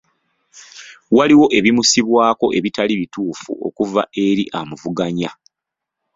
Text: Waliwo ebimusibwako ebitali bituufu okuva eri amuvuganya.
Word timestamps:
Waliwo 1.17 1.45
ebimusibwako 1.57 2.45
ebitali 2.57 2.93
bituufu 3.01 3.51
okuva 3.67 4.01
eri 4.25 4.43
amuvuganya. 4.59 5.29